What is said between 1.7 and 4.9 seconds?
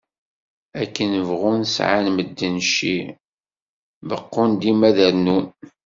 sεan medden cci, beɣɣun dima